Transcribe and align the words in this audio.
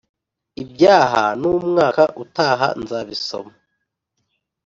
iby’aha 0.61 1.23
n’umwaka 1.39 2.03
utaha 2.23 2.67
nzabisoma 2.81 3.53